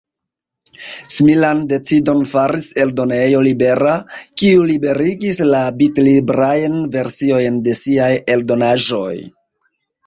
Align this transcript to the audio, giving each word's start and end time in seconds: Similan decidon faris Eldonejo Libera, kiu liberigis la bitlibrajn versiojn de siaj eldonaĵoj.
Similan 1.15 1.59
decidon 1.73 2.23
faris 2.31 2.71
Eldonejo 2.85 3.43
Libera, 3.49 3.93
kiu 4.41 4.65
liberigis 4.73 5.43
la 5.53 5.63
bitlibrajn 5.83 6.83
versiojn 6.99 7.63
de 7.69 7.81
siaj 7.85 8.13
eldonaĵoj. 8.39 9.15